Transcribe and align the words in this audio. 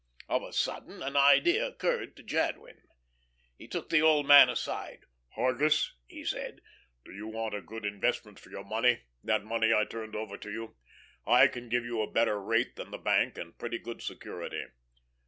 Of 0.27 0.41
a 0.41 0.51
sudden 0.51 1.03
an 1.03 1.15
idea 1.15 1.63
occurred 1.67 2.15
to 2.15 2.23
Jadwin. 2.23 2.81
He 3.55 3.67
took 3.67 3.91
the 3.91 4.01
old 4.01 4.25
man 4.25 4.49
aside. 4.49 5.01
"Hargus," 5.35 5.91
he 6.07 6.25
said, 6.25 6.61
"do 7.05 7.11
you 7.13 7.27
want 7.27 7.53
a 7.53 7.61
good 7.61 7.85
investment 7.85 8.39
for 8.39 8.49
your 8.49 8.63
money, 8.65 9.03
that 9.23 9.43
money 9.43 9.71
I 9.75 9.85
turned 9.85 10.15
over 10.15 10.37
to 10.39 10.51
you? 10.51 10.75
I 11.27 11.45
can 11.45 11.69
give 11.69 11.85
you 11.85 12.01
a 12.01 12.09
better 12.11 12.41
rate 12.41 12.77
than 12.77 12.89
the 12.89 12.97
bank, 12.97 13.37
and 13.37 13.55
pretty 13.59 13.77
good 13.77 14.01
security. 14.01 14.63